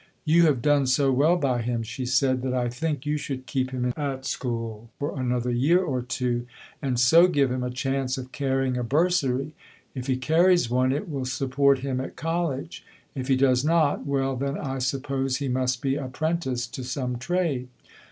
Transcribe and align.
"You 0.25 0.47
have 0.47 0.63
done 0.63 0.87
so 0.87 1.11
well 1.11 1.35
by 1.37 1.61
him," 1.61 1.83
she 1.83 2.07
said, 2.07 2.41
"that 2.41 2.55
I 2.55 2.69
think 2.69 3.05
you 3.05 3.17
should 3.17 3.45
keep 3.45 3.69
him 3.69 3.93
at 3.95 4.25
school 4.25 4.89
for 4.97 5.15
another 5.15 5.51
year 5.51 5.77
or 5.79 6.01
two, 6.01 6.47
and 6.81 6.99
so 6.99 7.27
give 7.27 7.51
him 7.51 7.61
a 7.61 7.69
chance 7.69 8.17
of 8.17 8.31
carrying 8.31 8.77
a 8.79 8.83
bursary. 8.83 9.53
If 9.93 10.07
he 10.07 10.17
carries 10.17 10.71
one 10.71 10.91
it 10.91 11.07
will 11.07 11.25
support 11.25 11.81
him 11.85 12.01
at 12.01 12.15
college; 12.15 12.83
if 13.13 13.27
he 13.27 13.35
does 13.35 13.63
not 13.63 14.03
well, 14.07 14.35
then 14.35 14.57
I 14.57 14.79
suppose 14.79 15.37
he 15.37 15.47
must 15.47 15.83
be 15.83 15.97
apprenticed 15.97 16.73
to 16.73 16.83
some 16.83 17.19
trade." 17.19 17.67